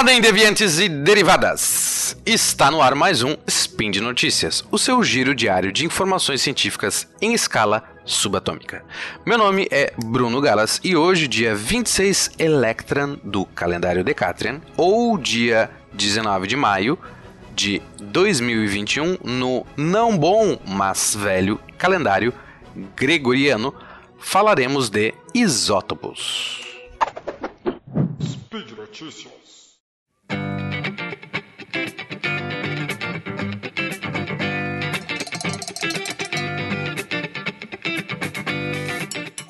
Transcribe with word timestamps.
Ordem 0.00 0.18
Deviantes 0.18 0.78
e 0.78 0.88
Derivadas! 0.88 2.16
Está 2.24 2.70
no 2.70 2.80
ar 2.80 2.94
mais 2.94 3.22
um 3.22 3.36
Spin 3.46 3.90
de 3.90 4.00
Notícias, 4.00 4.64
o 4.70 4.78
seu 4.78 5.04
giro 5.04 5.34
diário 5.34 5.70
de 5.70 5.84
informações 5.84 6.40
científicas 6.40 7.06
em 7.20 7.34
escala 7.34 7.84
subatômica. 8.06 8.82
Meu 9.26 9.36
nome 9.36 9.68
é 9.70 9.92
Bruno 10.02 10.40
Galas 10.40 10.80
e 10.82 10.96
hoje, 10.96 11.28
dia 11.28 11.54
26 11.54 12.30
Electran 12.38 13.18
do 13.22 13.44
calendário 13.44 14.02
Decatrian, 14.02 14.62
ou 14.74 15.18
dia 15.18 15.70
19 15.92 16.46
de 16.46 16.56
maio 16.56 16.98
de 17.54 17.82
2021, 18.00 19.18
no 19.22 19.66
não 19.76 20.16
bom, 20.16 20.58
mas 20.66 21.14
velho 21.14 21.60
calendário 21.76 22.32
gregoriano, 22.96 23.74
falaremos 24.18 24.88
de 24.88 25.12
isótopos. 25.34 26.62
Speed 28.22 28.70
Notícias. 28.70 29.39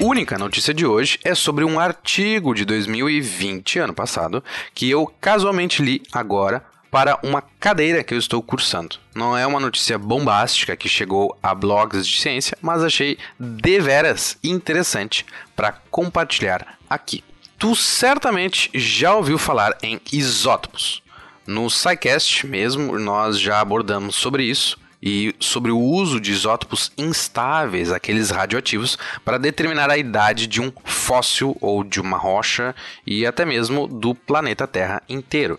Única 0.02 0.38
notícia 0.38 0.72
de 0.72 0.86
hoje 0.86 1.18
é 1.22 1.34
sobre 1.34 1.62
um 1.62 1.78
artigo 1.78 2.54
de 2.54 2.64
2020, 2.64 3.80
ano 3.80 3.92
passado, 3.92 4.42
que 4.74 4.88
eu 4.88 5.06
casualmente 5.20 5.82
li 5.82 6.02
agora 6.10 6.64
para 6.90 7.18
uma 7.22 7.42
cadeira 7.42 8.02
que 8.02 8.14
eu 8.14 8.18
estou 8.18 8.42
cursando. 8.42 8.96
Não 9.14 9.36
é 9.36 9.46
uma 9.46 9.60
notícia 9.60 9.98
bombástica 9.98 10.74
que 10.74 10.88
chegou 10.88 11.36
a 11.42 11.54
blogs 11.54 12.06
de 12.06 12.20
ciência, 12.20 12.56
mas 12.62 12.82
achei 12.82 13.18
deveras 13.38 14.38
interessante 14.42 15.24
para 15.54 15.72
compartilhar 15.90 16.78
aqui. 16.88 17.22
Tu 17.58 17.76
certamente 17.76 18.70
já 18.74 19.14
ouviu 19.14 19.38
falar 19.38 19.76
em 19.82 20.00
isótopos. 20.10 21.02
No 21.46 21.68
SciCast 21.68 22.46
mesmo, 22.46 22.98
nós 22.98 23.38
já 23.38 23.60
abordamos 23.60 24.16
sobre 24.16 24.44
isso 24.44 24.78
e 25.02 25.34
sobre 25.40 25.70
o 25.70 25.78
uso 25.78 26.20
de 26.20 26.30
isótopos 26.32 26.92
instáveis, 26.96 27.90
aqueles 27.90 28.30
radioativos, 28.30 28.98
para 29.24 29.38
determinar 29.38 29.90
a 29.90 29.96
idade 29.96 30.46
de 30.46 30.60
um 30.60 30.72
fóssil 30.84 31.56
ou 31.60 31.82
de 31.82 32.00
uma 32.00 32.18
rocha 32.18 32.74
e 33.06 33.24
até 33.24 33.44
mesmo 33.44 33.86
do 33.86 34.14
planeta 34.14 34.66
Terra 34.66 35.02
inteiro. 35.08 35.58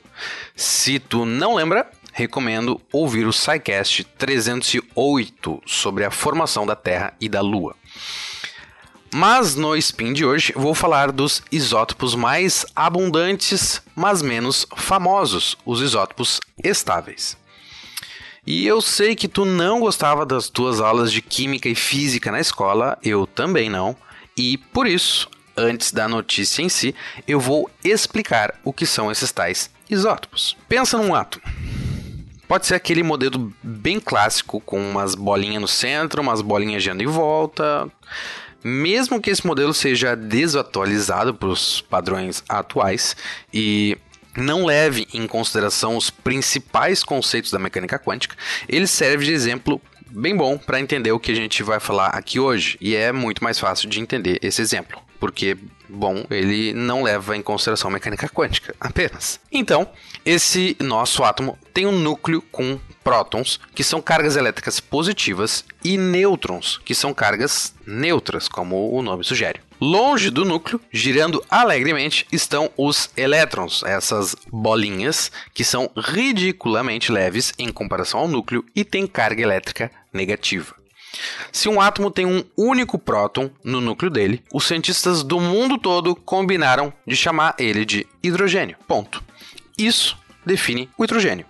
Se 0.56 1.00
tu 1.00 1.26
não 1.26 1.56
lembra, 1.56 1.90
recomendo 2.14 2.80
ouvir 2.92 3.26
o 3.26 3.34
SciCast 3.34 4.04
308 4.18 5.62
sobre 5.66 6.04
a 6.04 6.12
formação 6.12 6.66
da 6.66 6.76
Terra 6.76 7.14
e 7.20 7.28
da 7.28 7.42
Lua. 7.42 7.76
Mas 9.14 9.56
no 9.56 9.76
spin 9.76 10.14
de 10.14 10.24
hoje 10.24 10.54
vou 10.56 10.74
falar 10.74 11.12
dos 11.12 11.44
isótopos 11.52 12.16
mais 12.16 12.66
abundantes, 12.74 13.82
mas 13.94 14.22
menos 14.22 14.66
famosos, 14.76 15.58
os 15.66 15.82
isótopos 15.82 16.40
estáveis. 16.64 17.41
E 18.46 18.66
eu 18.66 18.82
sei 18.82 19.16
que 19.16 19.28
tu 19.28 19.46
não 19.46 19.80
gostava 19.80 20.26
das 20.26 20.50
tuas 20.50 20.80
aulas 20.80 21.12
de 21.12 21.22
química 21.22 21.70
e 21.70 21.76
física 21.76 22.32
na 22.32 22.40
escola, 22.40 22.98
eu 23.04 23.28
também 23.28 23.70
não, 23.70 23.96
e 24.36 24.58
por 24.58 24.88
isso, 24.88 25.30
antes 25.56 25.92
da 25.92 26.08
notícia 26.08 26.64
em 26.64 26.70
si, 26.70 26.96
eu 27.28 27.40
vou 27.40 27.70
explicar 27.84 28.56
o 28.64 28.74
que 28.74 28.88
são 28.88 29.12
esses 29.12 29.32
tais 29.32 29.70
isótopos. 29.88 30.58
Pensa 30.68 30.98
num 30.98 31.14
átomo. 31.14 31.44
Pode 32.48 32.66
ser 32.66 32.74
aquele 32.74 33.04
modelo 33.04 33.54
bem 33.62 34.00
clássico, 34.00 34.60
com 34.60 34.90
umas 34.90 35.14
bolinhas 35.14 35.62
no 35.62 35.68
centro, 35.68 36.24
umas 36.24 36.42
bolinhas 36.42 36.82
girando 36.82 37.02
em 37.02 37.08
volta. 37.08 37.88
Mesmo 38.64 39.22
que 39.22 39.30
esse 39.30 39.46
modelo 39.46 39.74
seja 39.74 40.16
desatualizado 40.16 41.34
para 41.34 41.48
os 41.48 41.80
padrões 41.82 42.44
atuais 42.50 43.16
e 43.54 43.98
não 44.36 44.66
leve 44.66 45.08
em 45.14 45.28
consideração 45.28 45.98
os 45.98 46.10
principais 46.10 47.04
conceitos 47.04 47.52
da 47.52 47.60
mecânica 47.60 48.00
quântica, 48.00 48.36
ele 48.68 48.88
serve 48.88 49.26
de 49.26 49.34
exemplo 49.34 49.82
bem 50.12 50.36
bom 50.36 50.58
para 50.58 50.80
entender 50.80 51.12
o 51.12 51.20
que 51.20 51.32
a 51.32 51.36
gente 51.36 51.64
vai 51.64 51.80
falar 51.80 52.08
aqui 52.08 52.40
hoje. 52.40 52.78
E 52.82 52.96
é 52.96 53.12
muito 53.12 53.44
mais 53.44 53.60
fácil 53.60 53.90
de 53.90 54.00
entender 54.00 54.40
esse 54.42 54.62
exemplo, 54.62 55.00
porque, 55.20 55.58
bom, 55.88 56.26
ele 56.30 56.74
não 56.74 57.04
leva 57.04 57.36
em 57.36 57.42
consideração 57.42 57.90
a 57.90 57.94
mecânica 57.94 58.28
quântica 58.30 58.76
apenas. 58.80 59.40
Então, 59.52 59.90
esse 60.26 60.76
nosso 60.80 61.24
átomo 61.24 61.58
tem 61.74 61.86
um 61.86 61.92
núcleo 61.92 62.42
com 62.52 62.80
prótons, 63.04 63.60
que 63.74 63.84
são 63.84 64.02
cargas 64.02 64.36
elétricas 64.36 64.80
positivas, 64.80 65.66
e 65.84 65.98
nêutrons, 65.98 66.80
que 66.86 66.94
são 66.94 67.14
cargas 67.14 67.74
neutras, 67.86 68.48
como 68.48 68.92
o 68.94 69.02
nome 69.02 69.24
sugere. 69.24 69.60
Longe 69.84 70.30
do 70.30 70.46
núcleo, 70.46 70.80
girando 70.92 71.44
alegremente, 71.50 72.28
estão 72.32 72.70
os 72.78 73.10
elétrons, 73.18 73.82
essas 73.82 74.36
bolinhas 74.52 75.32
que 75.56 75.64
são 75.64 75.90
ridiculamente 75.98 77.12
leves 77.12 77.52
em 77.58 77.72
comparação 77.72 78.20
ao 78.20 78.28
núcleo 78.28 78.64
e 78.76 78.86
têm 78.86 79.08
carga 79.08 79.42
elétrica 79.42 79.90
negativa. 80.14 80.76
Se 81.52 81.68
um 81.68 81.82
átomo 81.82 82.12
tem 82.12 82.28
um 82.28 82.44
único 82.56 83.00
próton 83.00 83.50
no 83.64 83.82
núcleo 83.82 84.12
dele, 84.12 84.44
os 84.54 84.68
cientistas 84.68 85.24
do 85.24 85.40
mundo 85.40 85.80
todo 85.80 86.16
combinaram 86.16 86.94
de 87.08 87.16
chamar 87.16 87.56
ele 87.58 87.84
de 87.84 88.06
hidrogênio. 88.22 88.78
Ponto. 88.88 89.24
Isso 89.76 90.16
define 90.46 90.92
o 90.96 91.04
hidrogênio. 91.04 91.48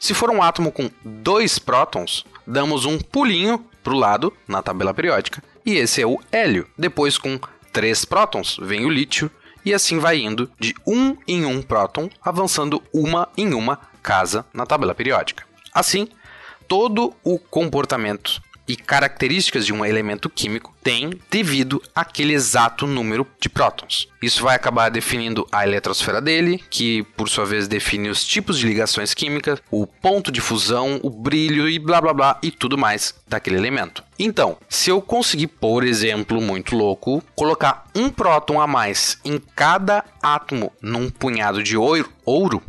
Se 0.00 0.14
for 0.14 0.30
um 0.30 0.42
átomo 0.42 0.72
com 0.72 0.90
dois 1.04 1.58
prótons, 1.58 2.24
damos 2.46 2.86
um 2.86 2.98
pulinho 2.98 3.62
para 3.82 3.92
o 3.92 3.98
lado 3.98 4.32
na 4.48 4.62
tabela 4.62 4.94
periódica, 4.94 5.42
e 5.66 5.76
esse 5.76 6.00
é 6.00 6.06
o 6.06 6.18
hélio. 6.32 6.66
Depois, 6.76 7.18
com 7.18 7.38
três 7.74 8.04
prótons, 8.04 8.56
vem 8.62 8.86
o 8.86 8.88
lítio, 8.88 9.28
e 9.64 9.74
assim 9.74 9.98
vai 9.98 10.18
indo 10.18 10.48
de 10.60 10.74
um 10.86 11.16
em 11.26 11.44
um 11.44 11.60
próton, 11.60 12.08
avançando 12.22 12.80
uma 12.92 13.28
em 13.36 13.52
uma 13.52 13.80
casa 14.00 14.46
na 14.54 14.64
tabela 14.64 14.94
periódica. 14.94 15.44
Assim, 15.72 16.08
todo 16.68 17.12
o 17.24 17.36
comportamento 17.36 18.40
e 18.66 18.76
características 18.76 19.66
de 19.66 19.72
um 19.72 19.84
elemento 19.84 20.28
químico 20.28 20.74
tem 20.82 21.18
devido 21.30 21.82
àquele 21.94 22.34
exato 22.34 22.86
número 22.86 23.26
de 23.40 23.48
prótons. 23.48 24.08
Isso 24.20 24.42
vai 24.42 24.54
acabar 24.54 24.90
definindo 24.90 25.46
a 25.50 25.66
eletrosfera 25.66 26.20
dele, 26.20 26.62
que 26.70 27.02
por 27.16 27.28
sua 27.28 27.44
vez 27.44 27.66
define 27.66 28.08
os 28.08 28.24
tipos 28.24 28.58
de 28.58 28.66
ligações 28.66 29.14
químicas, 29.14 29.60
o 29.70 29.86
ponto 29.86 30.30
de 30.30 30.40
fusão, 30.40 31.00
o 31.02 31.10
brilho 31.10 31.68
e 31.68 31.78
blá 31.78 32.00
blá 32.00 32.12
blá 32.12 32.38
e 32.42 32.50
tudo 32.50 32.76
mais 32.76 33.14
daquele 33.26 33.56
elemento. 33.56 34.04
Então, 34.18 34.56
se 34.68 34.90
eu 34.90 35.00
conseguir, 35.00 35.48
por 35.48 35.84
exemplo, 35.84 36.40
muito 36.40 36.76
louco, 36.76 37.22
colocar 37.34 37.86
um 37.94 38.10
próton 38.10 38.60
a 38.60 38.66
mais 38.66 39.18
em 39.24 39.40
cada 39.54 40.04
átomo 40.22 40.72
num 40.80 41.10
punhado 41.10 41.62
de 41.62 41.76
ouro, 41.76 42.12
ouro 42.24 42.62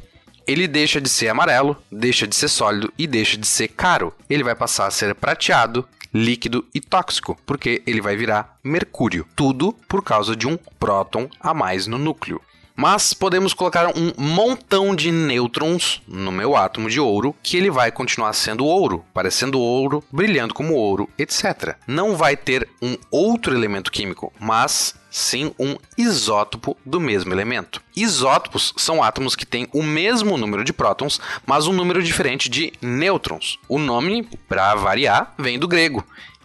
ele 0.47 0.67
deixa 0.67 1.01
de 1.01 1.09
ser 1.09 1.29
amarelo, 1.29 1.77
deixa 1.91 2.27
de 2.27 2.35
ser 2.35 2.47
sólido 2.47 2.93
e 2.97 3.07
deixa 3.07 3.37
de 3.37 3.47
ser 3.47 3.69
caro. 3.69 4.13
Ele 4.29 4.43
vai 4.43 4.55
passar 4.55 4.87
a 4.87 4.91
ser 4.91 5.13
prateado, 5.15 5.87
líquido 6.13 6.65
e 6.73 6.79
tóxico, 6.79 7.37
porque 7.45 7.81
ele 7.85 8.01
vai 8.01 8.15
virar 8.15 8.57
mercúrio. 8.63 9.27
Tudo 9.35 9.73
por 9.87 10.03
causa 10.03 10.35
de 10.35 10.47
um 10.47 10.57
próton 10.79 11.29
a 11.39 11.53
mais 11.53 11.87
no 11.87 11.97
núcleo. 11.97 12.41
Mas 12.75 13.13
podemos 13.13 13.53
colocar 13.53 13.87
um 13.87 14.11
montão 14.17 14.93
de 14.93 15.11
nêutrons 15.11 16.01
no 16.07 16.31
meu 16.31 16.55
átomo 16.55 16.89
de 16.89 16.99
ouro, 16.99 17.33
que 17.41 17.55
ele 17.55 17.71
vai 17.71 17.91
continuar 17.91 18.33
sendo 18.33 18.65
ouro, 18.65 19.05
parecendo 19.13 19.59
ouro, 19.59 20.03
brilhando 20.11 20.53
como 20.53 20.73
ouro, 20.73 21.09
etc. 21.17 21.75
Não 21.87 22.17
vai 22.17 22.35
ter 22.35 22.67
um 22.81 22.97
outro 23.09 23.55
elemento 23.55 23.91
químico, 23.91 24.33
mas 24.39 24.95
sim 25.09 25.53
um 25.57 25.77
isótopo 25.97 26.75
do 26.85 26.99
mesmo 26.99 27.33
elemento. 27.33 27.81
Isótopos 27.95 28.73
são 28.75 29.01
átomos 29.01 29.35
que 29.35 29.45
têm 29.45 29.69
o 29.73 29.81
mesmo 29.81 30.37
número 30.37 30.63
de 30.65 30.73
prótons, 30.73 31.21
mas 31.45 31.67
um 31.67 31.73
número 31.73 32.03
diferente 32.03 32.49
de 32.49 32.73
nêutrons. 32.81 33.57
O 33.69 33.79
nome, 33.79 34.27
para 34.49 34.75
variar, 34.75 35.33
vem 35.37 35.57
do 35.57 35.69
grego. 35.69 36.03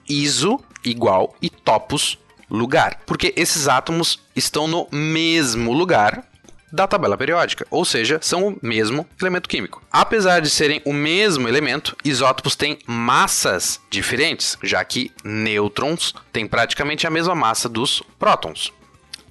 Iso 0.09 0.61
igual 0.85 1.35
e 1.43 1.51
topos 1.51 2.19
lugar, 2.51 3.01
porque 3.07 3.33
esses 3.37 3.69
átomos 3.69 4.19
estão 4.35 4.67
no 4.67 4.89
mesmo 4.91 5.73
lugar 5.73 6.25
da 6.73 6.87
tabela 6.87 7.17
periódica, 7.17 7.67
ou 7.71 7.85
seja, 7.85 8.19
são 8.23 8.49
o 8.49 8.59
mesmo 8.63 9.07
elemento 9.21 9.49
químico. 9.49 9.83
Apesar 9.91 10.41
de 10.41 10.49
serem 10.49 10.81
o 10.85 10.93
mesmo 10.93 11.49
elemento, 11.49 11.97
isótopos 12.05 12.55
têm 12.55 12.79
massas 12.87 13.81
diferentes, 13.91 14.57
já 14.63 14.85
que 14.85 15.11
nêutrons 15.25 16.15
têm 16.33 16.47
praticamente 16.47 17.07
a 17.07 17.11
mesma 17.11 17.35
massa 17.35 17.69
dos 17.69 18.03
prótons. 18.19 18.73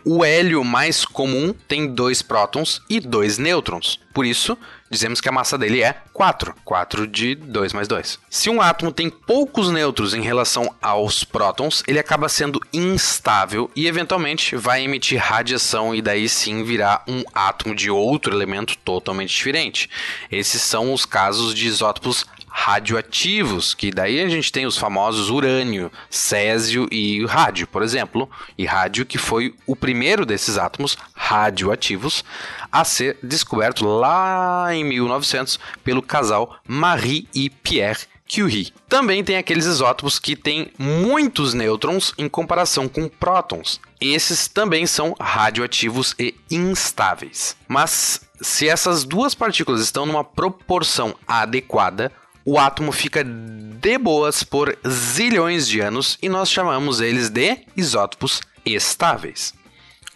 O 0.05 0.23
hélio 0.23 0.63
mais 0.63 1.05
comum 1.05 1.53
tem 1.67 1.87
dois 1.87 2.21
prótons 2.21 2.81
e 2.89 2.99
dois 2.99 3.37
nêutrons. 3.37 3.99
Por 4.13 4.25
isso, 4.25 4.57
dizemos 4.89 5.21
que 5.21 5.29
a 5.29 5.31
massa 5.31 5.57
dele 5.57 5.83
é 5.83 6.01
4. 6.13 6.55
4 6.63 7.07
de 7.07 7.35
2 7.35 7.73
mais 7.73 7.87
2. 7.87 8.19
Se 8.29 8.49
um 8.49 8.61
átomo 8.61 8.91
tem 8.91 9.09
poucos 9.09 9.69
nêutrons 9.69 10.13
em 10.13 10.21
relação 10.21 10.73
aos 10.81 11.23
prótons, 11.23 11.83
ele 11.87 11.99
acaba 11.99 12.29
sendo 12.29 12.59
instável 12.73 13.69
e 13.75 13.87
eventualmente 13.87 14.55
vai 14.55 14.83
emitir 14.83 15.21
radiação 15.21 15.93
e 15.93 16.01
daí 16.01 16.27
sim 16.27 16.63
virar 16.63 17.03
um 17.07 17.23
átomo 17.33 17.75
de 17.75 17.89
outro 17.89 18.35
elemento 18.35 18.77
totalmente 18.77 19.35
diferente. 19.35 19.89
Esses 20.31 20.61
são 20.61 20.93
os 20.93 21.05
casos 21.05 21.53
de 21.53 21.67
isótopos 21.67 22.25
radioativos, 22.49 23.73
que 23.73 23.91
daí 23.91 24.19
a 24.19 24.27
gente 24.27 24.51
tem 24.51 24.65
os 24.65 24.77
famosos 24.77 25.29
urânio, 25.29 25.91
césio 26.09 26.87
e 26.91 27.25
rádio, 27.25 27.67
por 27.67 27.83
exemplo. 27.83 28.29
E 28.57 28.65
rádio 28.65 29.05
que 29.05 29.17
foi 29.17 29.55
o 29.65 29.75
primeiro 29.75 30.25
desses 30.25 30.57
átomos 30.57 30.97
radioativos 31.13 32.23
a 32.71 32.83
ser 32.83 33.17
descoberto 33.23 33.85
lá 33.85 34.67
em 34.73 34.83
1900 34.83 35.59
pelo 35.83 36.01
casal 36.01 36.57
Marie 36.67 37.27
e 37.33 37.49
Pierre 37.49 38.05
Curie. 38.29 38.71
Também 38.87 39.23
tem 39.23 39.37
aqueles 39.37 39.65
isótopos 39.65 40.19
que 40.19 40.35
têm 40.35 40.71
muitos 40.77 41.53
nêutrons 41.53 42.13
em 42.17 42.29
comparação 42.29 42.87
com 42.87 43.09
prótons. 43.09 43.81
Esses 43.99 44.47
também 44.47 44.85
são 44.85 45.15
radioativos 45.19 46.13
e 46.19 46.35
instáveis. 46.51 47.57
Mas 47.67 48.21
se 48.39 48.69
essas 48.69 49.03
duas 49.03 49.33
partículas 49.33 49.81
estão 49.81 50.05
numa 50.05 50.23
proporção 50.23 51.15
adequada, 51.27 52.11
o 52.49 52.57
átomo 52.57 52.91
fica 52.91 53.23
de 53.23 53.97
boas 53.99 54.41
por 54.41 54.75
zilhões 54.87 55.67
de 55.67 55.81
anos 55.81 56.17
e 56.19 56.27
nós 56.27 56.49
chamamos 56.49 56.99
eles 56.99 57.29
de 57.29 57.59
isótopos 57.77 58.41
estáveis. 58.65 59.53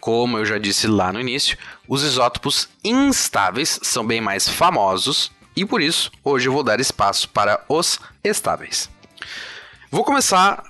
Como 0.00 0.36
eu 0.36 0.44
já 0.44 0.58
disse 0.58 0.88
lá 0.88 1.12
no 1.12 1.20
início, 1.20 1.56
os 1.86 2.02
isótopos 2.02 2.68
instáveis 2.82 3.78
são 3.84 4.04
bem 4.04 4.20
mais 4.20 4.48
famosos 4.48 5.30
e 5.54 5.64
por 5.64 5.80
isso 5.80 6.10
hoje 6.24 6.48
eu 6.48 6.52
vou 6.52 6.64
dar 6.64 6.80
espaço 6.80 7.28
para 7.28 7.64
os 7.68 8.00
estáveis. 8.24 8.90
Vou 9.88 10.02
começar 10.02 10.64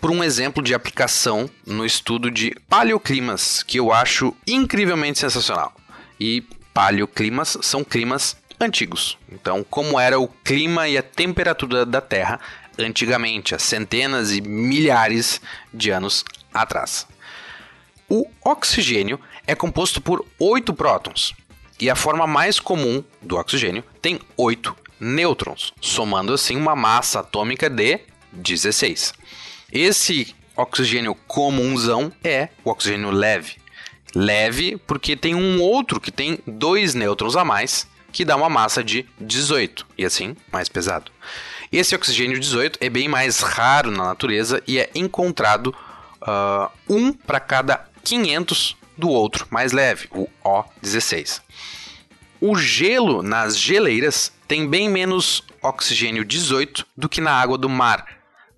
por 0.00 0.10
um 0.10 0.24
exemplo 0.24 0.60
de 0.60 0.74
aplicação 0.74 1.48
no 1.64 1.86
estudo 1.86 2.28
de 2.28 2.56
paleoclimas 2.68 3.62
que 3.62 3.78
eu 3.78 3.92
acho 3.92 4.34
incrivelmente 4.44 5.20
sensacional. 5.20 5.72
E 6.18 6.42
paleoclimas 6.74 7.56
são 7.62 7.84
climas 7.84 8.36
antigos. 8.60 9.18
Então, 9.30 9.64
como 9.64 9.98
era 9.98 10.18
o 10.18 10.28
clima 10.28 10.88
e 10.88 10.98
a 10.98 11.02
temperatura 11.02 11.84
da 11.86 12.00
Terra 12.00 12.40
antigamente, 12.78 13.54
há 13.54 13.58
centenas 13.58 14.32
e 14.32 14.40
milhares 14.40 15.40
de 15.72 15.90
anos 15.90 16.24
atrás. 16.52 17.06
O 18.08 18.26
oxigênio 18.44 19.20
é 19.46 19.54
composto 19.54 20.00
por 20.00 20.24
oito 20.38 20.72
prótons 20.72 21.34
e 21.80 21.90
a 21.90 21.96
forma 21.96 22.26
mais 22.26 22.58
comum 22.58 23.04
do 23.20 23.36
oxigênio 23.36 23.84
tem 24.00 24.20
oito 24.36 24.74
nêutrons, 24.98 25.72
somando 25.80 26.32
assim 26.32 26.56
uma 26.56 26.74
massa 26.74 27.20
atômica 27.20 27.68
de 27.68 28.00
16. 28.32 29.14
Esse 29.70 30.34
oxigênio 30.56 31.14
comunzão 31.14 32.12
é 32.24 32.48
o 32.64 32.70
oxigênio 32.70 33.10
leve. 33.10 33.56
Leve 34.14 34.78
porque 34.86 35.14
tem 35.14 35.34
um 35.34 35.60
outro 35.60 36.00
que 36.00 36.10
tem 36.10 36.38
dois 36.46 36.94
nêutrons 36.94 37.36
a 37.36 37.44
mais, 37.44 37.86
que 38.18 38.24
dá 38.24 38.34
uma 38.34 38.48
massa 38.48 38.82
de 38.82 39.06
18, 39.20 39.86
e 39.96 40.04
assim 40.04 40.36
mais 40.50 40.68
pesado. 40.68 41.12
Esse 41.70 41.94
oxigênio 41.94 42.40
18 42.40 42.80
é 42.82 42.90
bem 42.90 43.06
mais 43.06 43.38
raro 43.38 43.92
na 43.92 44.06
natureza 44.06 44.60
e 44.66 44.76
é 44.76 44.90
encontrado 44.92 45.68
uh, 45.68 46.68
um 46.88 47.12
para 47.12 47.38
cada 47.38 47.88
500 48.02 48.76
do 48.96 49.08
outro 49.08 49.46
mais 49.52 49.70
leve, 49.70 50.08
o 50.10 50.28
O16. 50.44 51.40
O 52.40 52.56
gelo 52.56 53.22
nas 53.22 53.56
geleiras 53.56 54.32
tem 54.48 54.68
bem 54.68 54.88
menos 54.88 55.44
oxigênio 55.62 56.24
18 56.24 56.84
do 56.96 57.08
que 57.08 57.20
na 57.20 57.30
água 57.30 57.56
do 57.56 57.68
mar, 57.68 58.04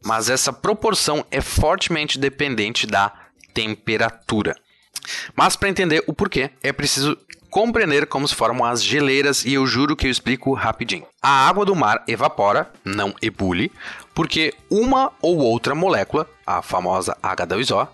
mas 0.03 0.31
essa 0.31 0.55
proporção 0.55 1.23
é 1.31 1.43
fortemente 1.43 2.19
dependente 2.19 2.87
da 2.87 3.13
temperatura. 3.53 4.57
Mas 5.37 5.55
para 5.55 5.69
entender 5.69 6.03
o 6.07 6.15
porquê, 6.15 6.51
é 6.63 6.73
preciso 6.73 7.19
compreender 7.51 8.07
como 8.07 8.27
se 8.27 8.35
formam 8.35 8.65
as 8.65 8.83
geleiras 8.83 9.45
e 9.45 9.55
eu 9.55 9.67
juro 9.67 9.97
que 9.97 10.07
eu 10.07 10.11
explico 10.11 10.55
rapidinho. 10.55 11.07
A 11.21 11.49
água 11.49 11.65
do 11.65 11.75
mar 11.75 12.03
evapora, 12.07 12.71
não 12.85 13.15
ebule, 13.21 13.73
porque 14.15 14.55
uma 14.71 15.13
ou 15.21 15.39
outra 15.39 15.75
molécula, 15.75 16.29
a 16.47 16.63
famosa 16.63 17.17
H2O, 17.23 17.89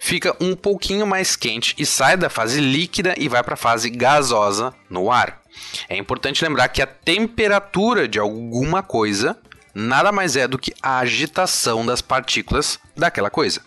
fica 0.00 0.34
um 0.40 0.56
pouquinho 0.56 1.06
mais 1.06 1.36
quente 1.36 1.74
e 1.78 1.86
sai 1.86 2.16
da 2.16 2.28
fase 2.28 2.60
líquida 2.60 3.14
e 3.18 3.28
vai 3.28 3.42
para 3.42 3.54
a 3.54 3.58
fase 3.58 3.90
gasosa 3.90 4.74
no 4.88 5.10
ar. 5.10 5.40
É 5.88 5.96
importante 5.96 6.44
lembrar 6.44 6.68
que 6.68 6.82
a 6.82 6.86
temperatura 6.86 8.08
de 8.08 8.18
alguma 8.18 8.82
coisa 8.82 9.36
nada 9.74 10.12
mais 10.12 10.36
é 10.36 10.46
do 10.46 10.58
que 10.58 10.72
a 10.80 10.98
agitação 10.98 11.84
das 11.84 12.00
partículas 12.00 12.78
daquela 12.96 13.28
coisa. 13.28 13.60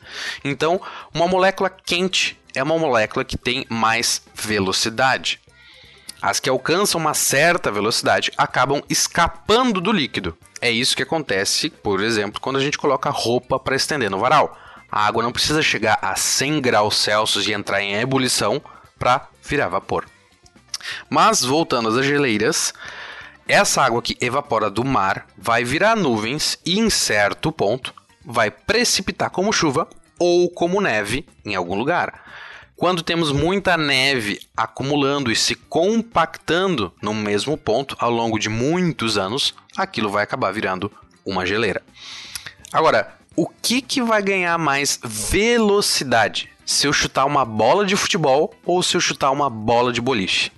Então, 0.44 0.80
uma 1.13 1.28
molécula 1.28 1.69
quente 1.69 2.40
é 2.57 2.63
uma 2.63 2.77
molécula 2.77 3.24
que 3.24 3.38
tem 3.38 3.65
mais 3.69 4.21
velocidade. 4.33 5.39
As 6.21 6.39
que 6.39 6.50
alcançam 6.50 7.00
uma 7.00 7.13
certa 7.13 7.71
velocidade 7.71 8.31
acabam 8.38 8.81
escapando 8.89 9.80
do 9.80 9.92
líquido. 9.92 10.36
É 10.59 10.71
isso 10.71 10.95
que 10.95 11.04
acontece, 11.04 11.69
por 11.69 12.01
exemplo, 12.01 12.42
quando 12.42 12.57
a 12.57 12.62
gente 12.62 12.77
coloca 12.77 13.09
roupa 13.09 13.59
para 13.59 13.75
estender 13.75 14.09
no 14.09 14.19
varal 14.19 14.57
a 14.92 15.06
água 15.06 15.24
não 15.24 15.31
precisa 15.31 15.62
chegar 15.62 16.00
a 16.01 16.15
100 16.15 16.62
graus 16.62 16.98
Celsius 16.98 17.48
e 17.48 17.54
entrar 17.54 17.81
em 17.81 17.95
ebulição 17.95 18.62
para 18.98 19.27
virar 19.44 19.68
vapor. 19.68 20.06
Mas 21.09 21.44
voltando 21.44 21.89
às 21.89 22.06
geleiras, 22.06 22.74
essa 23.48 23.81
água 23.81 24.01
que 24.01 24.18
evapora 24.21 24.69
do 24.69 24.86
mar 24.86 25.27
vai 25.38 25.63
virar 25.63 25.95
nuvens 25.95 26.57
e 26.65 26.80
em 26.80 26.89
certo 26.89 27.51
ponto 27.51 27.94
vai 28.25 28.50
precipitar 28.50 29.30
como 29.30 29.54
chuva 29.54 29.88
ou 30.18 30.50
como 30.50 30.81
neve 30.81 31.27
em 31.45 31.56
algum 31.56 31.75
lugar. 31.75 32.24
Quando 32.77 33.01
temos 33.01 33.31
muita 33.31 33.75
neve 33.75 34.39
acumulando 34.56 35.31
e 35.31 35.35
se 35.35 35.56
compactando 35.56 36.94
no 37.01 37.12
mesmo 37.12 37.57
ponto 37.57 37.97
ao 37.97 38.12
longo 38.12 38.38
de 38.38 38.50
muitos 38.50 39.18
anos, 39.18 39.56
aquilo 39.75 40.12
vai 40.12 40.24
acabar 40.24 40.53
virando 40.53 40.91
uma 41.25 41.44
geleira. 41.44 41.81
Agora, 42.71 43.15
o 43.35 43.47
que, 43.47 43.81
que 43.81 44.00
vai 44.00 44.21
ganhar 44.21 44.59
mais 44.59 45.00
velocidade? 45.03 46.51
Se 46.63 46.85
eu 46.85 46.94
chutar 46.94 47.25
uma 47.25 47.44
bola 47.44 47.83
de 47.83 47.95
futebol 47.95 48.53
ou 48.63 48.83
se 48.83 48.95
eu 48.95 49.01
chutar 49.01 49.31
uma 49.31 49.50
bola 49.50 49.91
de 49.91 50.00
boliche? 50.00 50.51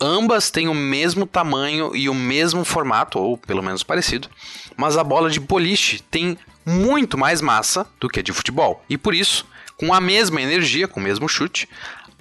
Ambas 0.00 0.50
têm 0.50 0.68
o 0.68 0.74
mesmo 0.74 1.26
tamanho 1.26 1.94
e 1.94 2.08
o 2.08 2.14
mesmo 2.14 2.64
formato, 2.64 3.18
ou 3.18 3.36
pelo 3.36 3.62
menos 3.62 3.82
parecido, 3.82 4.30
mas 4.74 4.96
a 4.96 5.04
bola 5.04 5.28
de 5.28 5.38
boliche 5.38 6.00
tem 6.04 6.38
muito 6.64 7.18
mais 7.18 7.42
massa 7.42 7.86
do 8.00 8.08
que 8.08 8.20
a 8.20 8.22
de 8.22 8.32
futebol. 8.32 8.82
E 8.88 8.96
por 8.96 9.14
isso, 9.14 9.44
com 9.78 9.94
a 9.94 10.00
mesma 10.00 10.42
energia, 10.42 10.88
com 10.88 10.98
o 10.98 11.02
mesmo 11.02 11.28
chute, 11.28 11.68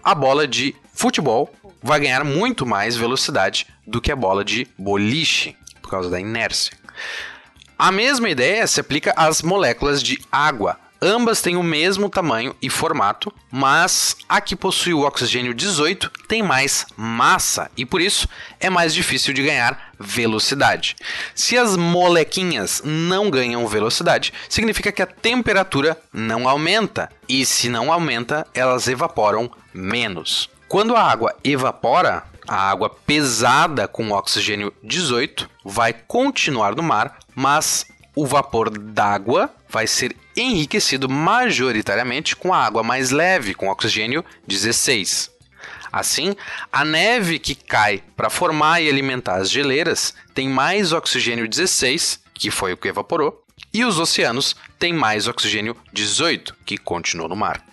a 0.04 0.14
bola 0.14 0.48
de 0.48 0.76
futebol 0.94 1.54
vai 1.82 2.00
ganhar 2.00 2.24
muito 2.24 2.66
mais 2.66 2.96
velocidade 2.96 3.68
do 3.86 4.00
que 4.00 4.12
a 4.12 4.16
bola 4.16 4.46
de 4.46 4.68
boliche, 4.78 5.56
por 5.82 5.90
causa 5.90 6.10
da 6.10 6.20
inércia. 6.20 6.78
A 7.78 7.92
mesma 7.92 8.30
ideia 8.30 8.66
se 8.68 8.80
aplica 8.80 9.14
às 9.16 9.42
moléculas 9.42 10.02
de 10.02 10.20
água. 10.32 10.80
Ambas 11.02 11.42
têm 11.42 11.56
o 11.56 11.64
mesmo 11.64 12.10
tamanho 12.10 12.56
e 12.62 12.70
formato, 12.70 13.32
mas 13.52 14.18
a 14.28 14.42
que 14.42 14.56
possui 14.56 14.94
o 14.94 15.02
oxigênio 15.02 15.54
18 15.54 16.12
tem 16.28 16.42
mais 16.42 16.86
massa 16.98 17.70
e 17.78 17.86
por 17.86 18.02
isso 18.02 18.28
é 18.60 18.70
mais 18.70 18.94
difícil 18.94 19.34
de 19.34 19.44
ganhar 19.44 19.92
velocidade. 20.00 20.96
Se 21.36 21.58
as 21.58 21.78
molequinhas 21.78 22.82
não 22.84 23.30
ganham 23.30 23.68
velocidade, 23.68 24.34
significa 24.50 24.92
que 24.92 25.02
a 25.02 25.08
temperatura 25.08 25.98
não 26.12 26.50
aumenta, 26.50 27.10
e 27.30 27.46
se 27.46 27.70
não 27.70 27.92
aumenta, 27.92 28.48
elas 28.54 28.88
evaporam 28.88 29.52
menos. 29.74 30.50
Quando 30.68 30.96
a 30.96 31.04
água 31.04 31.36
evapora, 31.44 32.24
a 32.48 32.70
água 32.70 32.90
pesada 32.90 33.88
com 33.88 34.12
oxigênio 34.12 34.74
18 34.84 35.50
vai 35.64 35.94
continuar 35.94 36.76
no 36.76 36.84
mar, 36.84 37.20
mas 37.36 37.86
o 38.16 38.26
vapor 38.26 38.70
d'água 38.70 39.52
vai 39.70 39.88
ser 39.88 40.16
enriquecido 40.36 41.10
majoritariamente 41.10 42.36
com 42.36 42.54
a 42.54 42.64
água 42.64 42.84
mais 42.84 43.12
leve, 43.12 43.54
com 43.54 43.70
oxigênio 43.70 44.24
16. 44.48 45.32
Assim, 45.92 46.36
a 46.72 46.86
neve 46.86 47.40
que 47.40 47.56
cai 47.56 48.04
para 48.16 48.30
formar 48.30 48.82
e 48.82 48.90
alimentar 48.90 49.36
as 49.36 49.50
geleiras 49.50 50.14
tem 50.34 50.48
mais 50.50 50.92
oxigênio 50.92 51.48
16, 51.48 52.20
que 52.34 52.52
foi 52.52 52.74
o 52.74 52.78
que 52.78 52.88
evaporou, 52.88 53.44
e 53.74 53.84
os 53.84 54.00
oceanos 54.00 54.56
têm 54.78 54.94
mais 54.94 55.28
oxigênio 55.28 55.76
18, 55.94 56.56
que 56.66 56.78
continuou 56.78 57.30
no 57.30 57.36
mar. 57.36 57.64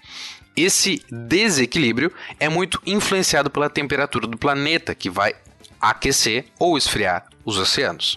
Esse 0.57 1.05
desequilíbrio 1.11 2.13
é 2.39 2.49
muito 2.49 2.81
influenciado 2.87 3.51
pela 3.51 3.69
temperatura 3.69 4.27
do 4.27 4.39
planeta, 4.39 4.95
que 4.95 5.11
vai 5.11 5.35
aquecer 5.81 6.47
ou 6.59 6.79
esfriar 6.79 7.27
os 7.45 7.59
oceanos. 7.59 8.17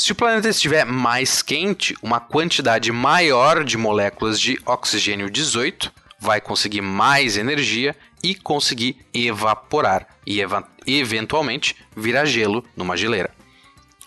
Se 0.00 0.12
o 0.12 0.14
planeta 0.14 0.48
estiver 0.48 0.86
mais 0.86 1.42
quente, 1.42 1.94
uma 2.02 2.18
quantidade 2.18 2.90
maior 2.90 3.62
de 3.62 3.76
moléculas 3.76 4.40
de 4.40 4.58
oxigênio 4.64 5.28
18 5.28 5.92
vai 6.18 6.40
conseguir 6.40 6.80
mais 6.80 7.36
energia 7.36 7.94
e 8.22 8.34
conseguir 8.34 8.96
evaporar 9.12 10.06
e 10.26 10.40
eventualmente 10.86 11.76
virar 11.94 12.24
gelo 12.24 12.64
numa 12.74 12.96
geleira. 12.96 13.30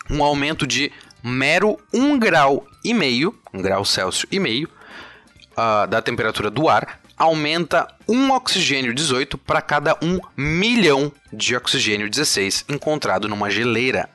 Um 0.10 0.24
aumento 0.24 0.66
de 0.66 0.92
mero 1.22 1.78
1 1.94 2.18
grau 2.18 2.66
e 2.84 2.92
meio, 2.92 3.40
1 3.54 3.62
grau 3.62 3.86
Celsius 3.86 4.26
e 4.32 4.40
meio, 4.40 4.68
uh, 5.52 5.86
da 5.86 6.02
temperatura 6.02 6.50
do 6.50 6.68
ar 6.70 7.02
aumenta 7.16 7.88
um 8.10 8.32
oxigênio 8.32 8.96
18 8.96 9.38
para 9.38 9.62
cada 9.62 9.96
um 10.02 10.20
milhão 10.36 11.12
de 11.32 11.56
oxigênio 11.56 12.10
16 12.10 12.66
encontrado 12.68 13.28
numa 13.28 13.52
geleira. 13.52 14.10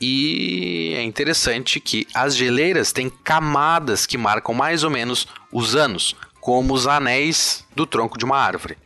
E 0.00 0.94
é 0.96 1.02
interessante 1.02 1.80
que 1.80 2.06
as 2.14 2.36
geleiras 2.36 2.92
têm 2.92 3.10
camadas 3.10 4.06
que 4.06 4.16
marcam 4.16 4.54
mais 4.54 4.84
ou 4.84 4.90
menos 4.90 5.26
os 5.52 5.74
anos, 5.74 6.14
como 6.40 6.72
os 6.74 6.86
anéis 6.86 7.64
do 7.74 7.86
tronco 7.86 8.16
de 8.16 8.24
uma 8.24 8.38
árvore. 8.38 8.78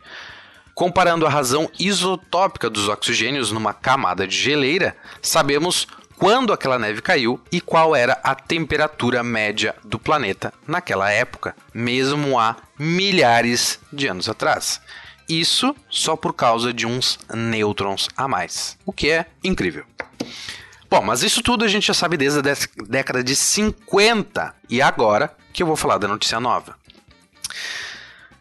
Comparando 0.75 1.26
a 1.26 1.31
razão 1.31 1.71
isotópica 1.78 2.71
dos 2.71 2.88
oxigênios 2.88 3.52
numa 3.52 3.75
camada 3.75 4.26
de 4.26 4.37
geleira, 4.37 4.97
sabemos 5.21 5.87
quando 6.16 6.52
aquela 6.52 6.78
neve 6.78 7.02
caiu 7.02 7.40
e 7.50 7.61
qual 7.61 7.95
era 7.95 8.14
a 8.23 8.35
temperatura 8.35 9.23
média 9.23 9.75
do 9.85 9.99
planeta 9.99 10.52
naquela 10.66 11.11
época, 11.11 11.54
mesmo 11.75 12.38
há 12.38 12.57
milhares 12.78 13.81
de 13.92 14.07
anos 14.07 14.28
atrás. 14.28 14.81
Isso 15.28 15.75
só 15.90 16.16
por 16.16 16.33
causa 16.33 16.73
de 16.73 16.87
uns 16.87 17.19
nêutrons 17.33 18.09
a 18.16 18.26
mais, 18.26 18.78
o 18.87 18.92
que 18.92 19.11
é 19.11 19.26
incrível. 19.42 19.85
Bom, 20.92 21.00
mas 21.00 21.22
isso 21.22 21.40
tudo 21.40 21.64
a 21.64 21.68
gente 21.68 21.87
já 21.87 21.94
sabe 21.94 22.18
desde 22.18 22.40
a 22.40 22.42
década 22.87 23.25
de 23.25 23.34
50 23.34 24.54
e 24.68 24.82
agora 24.82 25.34
que 25.50 25.62
eu 25.62 25.66
vou 25.66 25.75
falar 25.75 25.96
da 25.96 26.06
notícia 26.06 26.38
nova. 26.38 26.76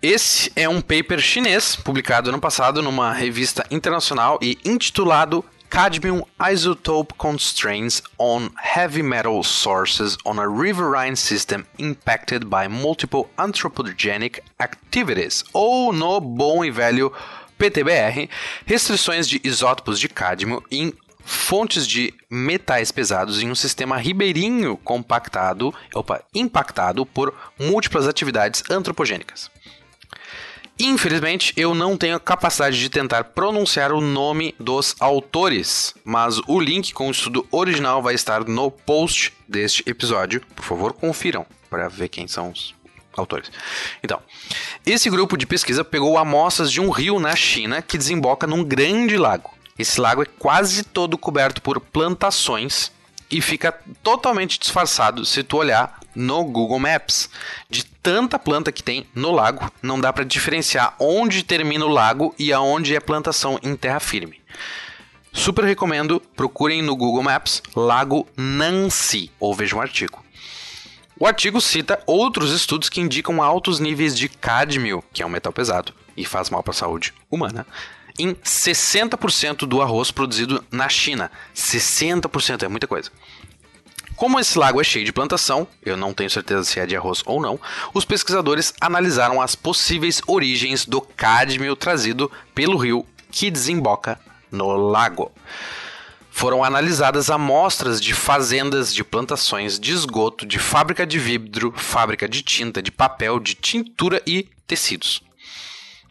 Esse 0.02 0.52
é 0.54 0.68
um 0.68 0.82
paper 0.82 1.22
chinês 1.22 1.78
publicado 1.78 2.28
ano 2.28 2.42
passado 2.42 2.82
numa 2.82 3.14
revista 3.14 3.66
internacional 3.72 4.38
e 4.42 4.60
intitulado 4.66 5.46
Cadmium 5.70 6.26
Isotope 6.52 7.14
Constraints 7.14 8.04
on 8.20 8.50
Heavy 8.76 9.02
Metal 9.02 9.42
Sources 9.46 10.18
on 10.26 10.38
a 10.38 10.46
Riverine 10.46 11.16
System 11.16 11.64
Impacted 11.80 12.44
by 12.44 12.68
Multiple 12.70 13.28
Anthropogenic 13.38 14.42
Activities, 14.60 15.46
ou 15.54 15.94
no 15.94 16.20
bom 16.20 16.66
e 16.66 16.70
velho 16.70 17.14
PTBR, 17.62 18.28
restrições 18.66 19.30
de 19.30 19.40
isótopos 19.44 20.00
de 20.00 20.10
cádmio 20.10 20.64
em 20.72 20.92
fontes 21.24 21.88
de 21.88 22.14
metais 22.30 22.92
pesados 22.92 23.42
em 23.42 23.50
um 23.50 23.56
sistema 23.56 23.98
ribeirinho 23.98 24.78
compactado, 24.78 25.74
opa, 25.94 26.24
impactado 26.34 27.06
por 27.06 27.34
múltiplas 27.60 28.08
atividades 28.08 28.64
antropogênicas. 28.70 29.50
Infelizmente, 30.80 31.54
eu 31.56 31.76
não 31.76 31.96
tenho 31.96 32.16
a 32.16 32.20
capacidade 32.20 32.80
de 32.80 32.90
tentar 32.90 33.26
pronunciar 33.26 33.92
o 33.92 34.02
nome 34.02 34.56
dos 34.60 34.96
autores, 35.00 35.94
mas 36.04 36.40
o 36.48 36.60
link 36.60 36.92
com 36.92 37.08
o 37.08 37.12
estudo 37.12 37.48
original 37.52 38.02
vai 38.02 38.16
estar 38.16 38.44
no 38.46 38.72
post 38.72 39.32
deste 39.48 39.84
episódio. 39.88 40.42
Por 40.56 40.66
favor, 40.66 40.94
confiram 40.94 41.46
para 41.70 41.88
ver 41.88 42.10
quem 42.10 42.28
são 42.28 42.50
os 42.50 42.74
autores. 43.16 43.52
Então, 44.04 44.20
esse 44.84 45.08
grupo 45.10 45.38
de 45.38 45.46
pesquisa 45.46 45.84
pegou 45.84 46.18
amostras 46.18 46.72
de 46.72 46.82
um 46.82 46.90
rio 46.90 47.20
na 47.20 47.36
China 47.36 47.82
que 47.82 47.98
desemboca 47.98 48.48
num 48.48 48.64
grande 48.64 49.18
lago. 49.18 49.52
Esse 49.82 50.00
lago 50.00 50.22
é 50.22 50.28
quase 50.38 50.84
todo 50.84 51.18
coberto 51.18 51.60
por 51.60 51.82
plantações 51.82 52.92
e 53.32 53.42
fica 53.42 53.72
totalmente 54.04 54.60
disfarçado 54.60 55.26
se 55.26 55.42
tu 55.42 55.58
olhar 55.58 56.00
no 56.14 56.44
Google 56.44 56.78
Maps. 56.78 57.32
De 57.68 57.84
tanta 57.84 58.38
planta 58.38 58.72
que 58.72 58.84
tem 58.84 59.08
no 59.16 59.32
lago, 59.32 59.72
não 59.82 60.00
dá 60.00 60.14
para 60.14 60.24
diferenciar 60.24 60.94
onde 61.00 61.42
termina 61.42 61.84
o 61.84 61.90
lago 61.90 62.36
e 62.38 62.54
aonde 62.54 62.96
é 62.96 63.00
plantação 63.00 63.60
em 63.64 63.76
terra 63.76 64.00
firme. 64.00 64.40
Super 65.34 65.66
recomendo, 65.66 66.22
procurem 66.36 66.84
no 66.84 66.96
Google 66.96 67.24
Maps 67.24 67.64
Lago 67.76 68.28
Nancy 68.38 69.32
ou 69.40 69.56
vejam 69.56 69.80
um 69.80 69.82
artigo. 69.82 70.24
O 71.20 71.26
artigo 71.26 71.60
cita 71.60 72.00
outros 72.06 72.52
estudos 72.52 72.88
que 72.88 73.02
indicam 73.02 73.42
altos 73.42 73.80
níveis 73.80 74.16
de 74.16 74.30
cádmio, 74.30 75.04
que 75.12 75.24
é 75.24 75.26
um 75.26 75.30
metal 75.30 75.52
pesado 75.52 75.92
e 76.16 76.24
faz 76.24 76.52
mal 76.52 76.62
para 76.62 76.72
a 76.72 76.76
saúde 76.76 77.14
humana, 77.32 77.66
em 78.18 78.34
60% 78.36 79.60
do 79.60 79.82
arroz 79.82 80.12
produzido 80.12 80.64
na 80.72 80.90
China. 80.90 81.32
60% 81.56 82.64
é 82.64 82.68
muita 82.68 82.88
coisa. 82.88 83.12
Como 84.16 84.40
esse 84.40 84.58
lago 84.58 84.80
é 84.80 84.84
cheio 84.84 85.04
de 85.04 85.12
plantação, 85.12 85.68
eu 85.82 85.98
não 85.98 86.14
tenho 86.14 86.30
certeza 86.30 86.64
se 86.64 86.80
é 86.80 86.86
de 86.86 86.96
arroz 86.96 87.24
ou 87.26 87.42
não, 87.42 87.60
os 87.92 88.06
pesquisadores 88.06 88.72
analisaram 88.80 89.42
as 89.42 89.56
possíveis 89.56 90.22
origens 90.28 90.86
do 90.86 91.02
cádmio 91.02 91.76
trazido 91.76 92.32
pelo 92.54 92.78
rio 92.78 93.04
que 93.32 93.50
desemboca 93.50 94.20
no 94.52 94.76
lago. 94.76 95.32
Foram 96.30 96.64
analisadas 96.64 97.32
amostras 97.32 98.00
de 98.00 98.14
fazendas 98.14 98.94
de 98.94 99.04
plantações 99.04 99.80
de 99.80 99.92
esgoto, 99.92 100.46
de 100.46 100.60
fábrica 100.60 101.06
de 101.06 101.18
vidro, 101.18 101.74
fábrica 101.76 102.30
de 102.30 102.44
tinta, 102.44 102.82
de 102.82 102.92
papel, 102.92 103.40
de 103.40 103.56
tintura 103.56 104.22
e 104.26 104.48
tecidos. 104.68 105.24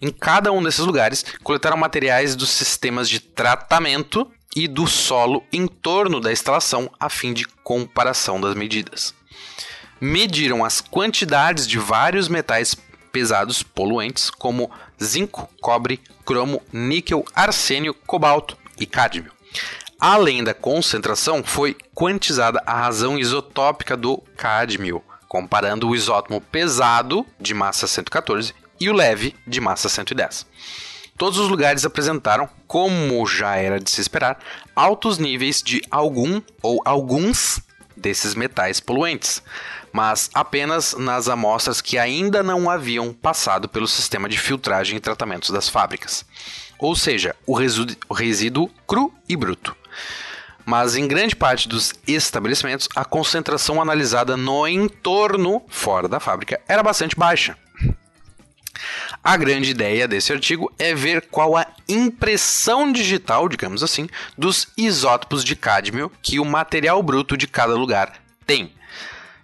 Em 0.02 0.11
cada 0.11 0.50
um 0.50 0.62
desses 0.62 0.80
lugares, 0.80 1.25
coletaram 1.42 1.76
materiais 1.76 2.35
dos 2.35 2.49
sistemas 2.49 3.09
de 3.09 3.21
tratamento 3.21 4.30
e 4.57 4.66
do 4.66 4.87
solo 4.87 5.45
em 5.52 5.66
torno 5.66 6.21
da 6.21 6.33
instalação 6.33 6.90
a 6.99 7.11
fim 7.11 7.35
de 7.35 7.47
comparação 7.62 8.40
das 8.40 8.54
medidas. 8.54 9.14
Mediram 10.00 10.64
as 10.64 10.80
quantidades 10.80 11.66
de 11.66 11.78
vários 11.78 12.28
metais 12.28 12.75
pesados 13.12 13.62
poluentes 13.62 14.30
como 14.30 14.71
zinco, 15.02 15.49
cobre, 15.61 16.00
cromo, 16.25 16.62
níquel, 16.73 17.25
arsênio, 17.35 17.92
cobalto 17.92 18.57
e 18.78 18.87
cádmio. 18.87 19.33
Além 20.00 20.42
da 20.42 20.54
concentração, 20.54 21.45
foi 21.45 21.76
quantizada 21.95 22.62
a 22.64 22.73
razão 22.73 23.19
isotópica 23.19 23.97
do 23.97 24.16
cádmio, 24.37 25.02
comparando 25.28 25.88
o 25.88 25.95
isótopo 25.95 26.40
pesado 26.40 27.26
de 27.38 27.52
massa 27.52 27.87
114 27.87 28.54
e 28.81 28.89
o 28.89 28.95
leve 28.95 29.37
de 29.47 29.61
massa 29.61 29.89
110. 29.89 30.47
Todos 31.17 31.39
os 31.39 31.49
lugares 31.49 31.85
apresentaram, 31.85 32.49
como 32.67 33.27
já 33.27 33.57
era 33.57 33.79
de 33.79 33.91
se 33.91 34.01
esperar, 34.01 34.39
altos 34.75 35.19
níveis 35.19 35.63
de 35.63 35.83
algum 35.91 36.41
ou 36.63 36.81
alguns 36.85 37.61
desses 37.95 38.35
metais 38.35 38.81
poluentes, 38.81 39.43
mas 39.93 40.31
apenas 40.33 40.95
nas 40.95 41.29
amostras 41.29 41.83
que 41.83 41.99
ainda 41.99 42.43
não 42.43 42.71
haviam 42.71 43.13
passado 43.13 43.69
pelo 43.69 43.87
sistema 43.87 44.29
de 44.29 44.39
filtragem 44.39 44.97
e 44.97 45.01
tratamento 45.01 45.53
das 45.53 45.69
fábricas, 45.69 46.25
ou 46.79 46.97
seja, 46.97 47.37
o 47.47 47.59
o 48.09 48.15
resíduo 48.15 48.71
cru 48.87 49.13
e 49.29 49.37
bruto. 49.37 49.77
Mas 50.65 50.97
em 50.97 51.07
grande 51.07 51.35
parte 51.37 51.69
dos 51.69 51.93
estabelecimentos, 52.07 52.89
a 52.95 53.05
concentração 53.05 53.81
analisada 53.81 54.37
no 54.37 54.67
entorno, 54.67 55.63
fora 55.69 56.09
da 56.09 56.21
fábrica, 56.21 56.61
era 56.69 56.83
bastante 56.83 57.17
baixa. 57.17 57.57
A 59.23 59.37
grande 59.37 59.71
ideia 59.71 60.09
desse 60.09 60.33
artigo 60.33 60.73
é 60.79 60.95
ver 60.95 61.27
qual 61.31 61.55
a 61.55 61.67
impressão 61.87 62.91
digital, 62.91 63.50
digamos 63.50 63.83
assim, 63.83 64.09
dos 64.37 64.69
isótopos 64.79 65.45
de 65.45 65.55
cádmio 65.55 66.11
que 66.23 66.41
o 66.41 66.45
material 66.45 67.03
bruto 67.03 67.37
de 67.37 67.47
cada 67.47 67.75
lugar 67.75 68.15
tem. 68.47 68.73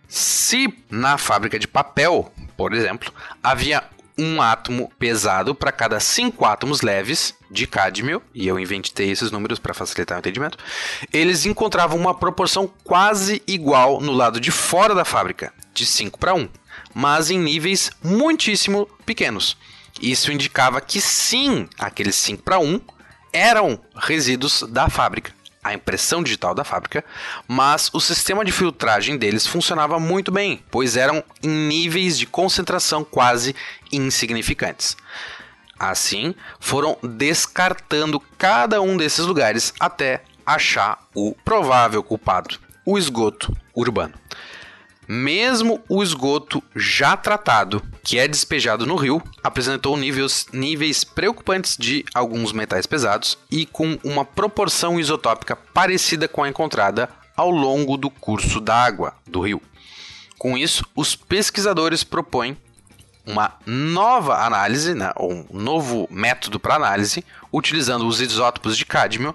Se 0.08 0.72
na 0.88 1.18
fábrica 1.18 1.58
de 1.58 1.68
papel, 1.68 2.32
por 2.56 2.72
exemplo, 2.72 3.12
havia 3.42 3.84
um 4.18 4.40
átomo 4.40 4.90
pesado 4.98 5.54
para 5.54 5.70
cada 5.70 6.00
cinco 6.00 6.46
átomos 6.46 6.80
leves 6.80 7.34
de 7.50 7.66
cádmio, 7.66 8.22
e 8.34 8.48
eu 8.48 8.58
inventei 8.58 9.10
esses 9.10 9.30
números 9.30 9.58
para 9.58 9.74
facilitar 9.74 10.16
o 10.16 10.20
entendimento, 10.20 10.56
eles 11.12 11.44
encontravam 11.44 11.98
uma 11.98 12.14
proporção 12.14 12.70
quase 12.82 13.42
igual 13.46 14.00
no 14.00 14.12
lado 14.12 14.40
de 14.40 14.50
fora 14.50 14.94
da 14.94 15.04
fábrica, 15.04 15.52
de 15.74 15.84
5 15.84 16.18
para 16.18 16.32
1 16.32 16.48
mas 16.94 17.30
em 17.30 17.38
níveis 17.38 17.90
muitíssimo 18.02 18.88
pequenos. 19.04 19.56
Isso 20.00 20.30
indicava 20.30 20.80
que 20.80 21.00
sim, 21.00 21.68
aqueles 21.78 22.16
5 22.16 22.42
para 22.42 22.58
1 22.58 22.80
eram 23.32 23.78
resíduos 23.96 24.62
da 24.68 24.88
fábrica, 24.88 25.32
a 25.62 25.74
impressão 25.74 26.22
digital 26.22 26.54
da 26.54 26.64
fábrica, 26.64 27.04
mas 27.48 27.90
o 27.92 28.00
sistema 28.00 28.44
de 28.44 28.52
filtragem 28.52 29.16
deles 29.16 29.46
funcionava 29.46 29.98
muito 29.98 30.30
bem, 30.30 30.62
pois 30.70 30.96
eram 30.96 31.24
em 31.42 31.48
níveis 31.48 32.18
de 32.18 32.26
concentração 32.26 33.04
quase 33.04 33.54
insignificantes. 33.92 34.96
Assim, 35.78 36.34
foram 36.58 36.96
descartando 37.02 38.20
cada 38.38 38.80
um 38.80 38.96
desses 38.96 39.26
lugares 39.26 39.74
até 39.78 40.22
achar 40.46 41.06
o 41.14 41.34
provável 41.44 42.02
culpado, 42.02 42.58
o 42.84 42.96
esgoto 42.96 43.54
urbano. 43.74 44.14
Mesmo 45.08 45.80
o 45.88 46.02
esgoto 46.02 46.62
já 46.74 47.16
tratado, 47.16 47.82
que 48.02 48.18
é 48.18 48.26
despejado 48.26 48.84
no 48.84 48.96
rio, 48.96 49.22
apresentou 49.42 49.96
níveis, 49.96 50.46
níveis 50.52 51.04
preocupantes 51.04 51.76
de 51.76 52.04
alguns 52.12 52.52
metais 52.52 52.86
pesados 52.86 53.38
e 53.50 53.66
com 53.66 53.98
uma 54.02 54.24
proporção 54.24 54.98
isotópica 54.98 55.54
parecida 55.54 56.26
com 56.26 56.42
a 56.42 56.48
encontrada 56.48 57.08
ao 57.36 57.50
longo 57.50 57.96
do 57.96 58.10
curso 58.10 58.60
da 58.60 58.74
água 58.74 59.14
do 59.26 59.40
rio. 59.40 59.62
Com 60.38 60.58
isso, 60.58 60.84
os 60.94 61.14
pesquisadores 61.14 62.02
propõem 62.02 62.56
uma 63.26 63.54
nova 63.66 64.44
análise, 64.44 64.94
né, 64.94 65.12
ou 65.16 65.32
um 65.50 65.60
novo 65.60 66.06
método 66.10 66.60
para 66.60 66.76
análise, 66.76 67.24
utilizando 67.52 68.06
os 68.06 68.20
isótopos 68.20 68.76
de 68.76 68.86
cádmio 68.86 69.34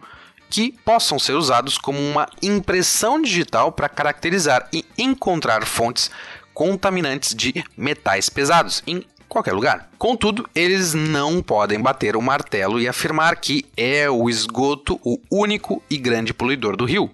que 0.52 0.76
possam 0.84 1.18
ser 1.18 1.34
usados 1.34 1.78
como 1.78 1.98
uma 1.98 2.28
impressão 2.42 3.22
digital 3.22 3.72
para 3.72 3.88
caracterizar 3.88 4.68
e 4.74 4.86
encontrar 4.98 5.66
fontes 5.66 6.12
contaminantes 6.54 7.34
de 7.34 7.64
metais 7.78 8.30
pesados 8.30 8.84
em 8.86 9.04
qualquer 9.30 9.54
lugar. 9.54 9.90
Contudo, 9.98 10.48
eles 10.54 10.94
não 10.94 11.42
podem 11.42 11.80
bater 11.80 12.18
o 12.18 12.22
martelo 12.22 12.82
e 12.82 12.88
afirmar 12.88 13.38
que 13.38 13.66
é 13.78 14.10
o 14.10 14.30
esgoto 14.30 15.00
o 15.04 15.18
único 15.32 15.82
e 15.90 15.98
grande 15.98 16.34
poluidor 16.34 16.76
do 16.76 16.84
rio. 16.84 17.10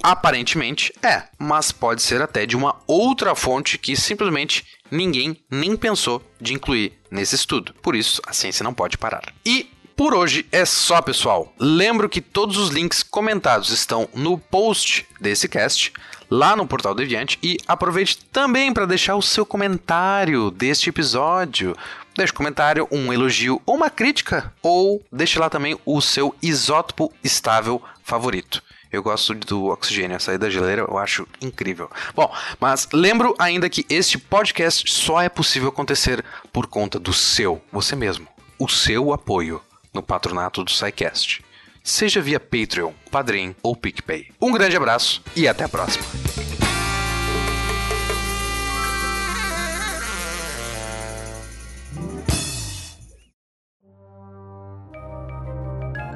Aparentemente 0.00 0.94
é, 1.02 1.24
mas 1.36 1.72
pode 1.72 2.00
ser 2.02 2.22
até 2.22 2.46
de 2.46 2.56
uma 2.56 2.76
outra 2.86 3.34
fonte 3.34 3.76
que 3.76 3.96
simplesmente 3.96 4.64
ninguém 4.90 5.36
nem 5.50 5.76
pensou 5.76 6.22
de 6.40 6.54
incluir 6.54 6.94
nesse 7.10 7.34
estudo. 7.34 7.74
Por 7.82 7.96
isso, 7.96 8.22
a 8.26 8.32
ciência 8.32 8.62
não 8.62 8.72
pode 8.72 8.96
parar. 8.96 9.34
E 9.44 9.68
por 10.00 10.14
hoje 10.14 10.46
é 10.50 10.64
só, 10.64 11.02
pessoal. 11.02 11.52
Lembro 11.58 12.08
que 12.08 12.22
todos 12.22 12.56
os 12.56 12.70
links 12.70 13.02
comentados 13.02 13.68
estão 13.68 14.08
no 14.14 14.38
post 14.38 15.06
desse 15.20 15.46
cast, 15.46 15.92
lá 16.30 16.56
no 16.56 16.66
Portal 16.66 16.94
Deviante, 16.94 17.38
e 17.42 17.58
aproveite 17.68 18.16
também 18.32 18.72
para 18.72 18.86
deixar 18.86 19.14
o 19.16 19.20
seu 19.20 19.44
comentário 19.44 20.50
deste 20.50 20.88
episódio. 20.88 21.76
Deixe 22.16 22.32
um 22.32 22.36
comentário, 22.36 22.88
um 22.90 23.12
elogio 23.12 23.60
ou 23.66 23.76
uma 23.76 23.90
crítica, 23.90 24.50
ou 24.62 25.04
deixe 25.12 25.38
lá 25.38 25.50
também 25.50 25.78
o 25.84 26.00
seu 26.00 26.34
isótopo 26.40 27.12
estável 27.22 27.82
favorito. 28.02 28.62
Eu 28.90 29.02
gosto 29.02 29.34
do 29.34 29.66
oxigênio, 29.66 30.16
a 30.16 30.18
saída 30.18 30.46
da 30.46 30.50
geleira 30.50 30.80
eu 30.80 30.96
acho 30.96 31.28
incrível. 31.42 31.90
Bom, 32.14 32.34
mas 32.58 32.88
lembro 32.90 33.34
ainda 33.38 33.68
que 33.68 33.84
este 33.90 34.16
podcast 34.16 34.90
só 34.90 35.20
é 35.20 35.28
possível 35.28 35.68
acontecer 35.68 36.24
por 36.50 36.66
conta 36.68 36.98
do 36.98 37.12
seu, 37.12 37.60
você 37.70 37.94
mesmo, 37.94 38.26
o 38.58 38.66
seu 38.66 39.12
apoio 39.12 39.60
no 39.92 40.02
patronato 40.02 40.64
do 40.64 40.70
SciCast. 40.70 41.44
Seja 41.82 42.20
via 42.20 42.38
Patreon, 42.38 42.92
Padrim 43.10 43.54
ou 43.62 43.74
PicPay. 43.74 44.28
Um 44.40 44.52
grande 44.52 44.76
abraço 44.76 45.22
e 45.34 45.48
até 45.48 45.64
a 45.64 45.68
próxima. 45.68 46.04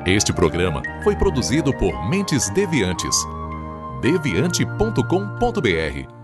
Este 0.07 0.35
programa 0.35 0.83
foi 1.03 1.17
produzido 1.17 1.73
por 1.73 2.11
Mentes 2.11 2.51
Deviantes. 2.51 3.17
deviante.com.br 4.03 6.24